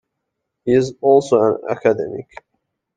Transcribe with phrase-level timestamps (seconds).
[0.65, 2.25] He is also an academic.